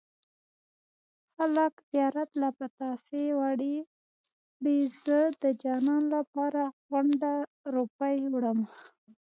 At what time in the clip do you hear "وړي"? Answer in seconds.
3.39-3.75